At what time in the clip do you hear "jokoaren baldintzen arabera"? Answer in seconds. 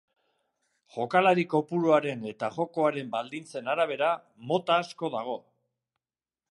2.57-4.11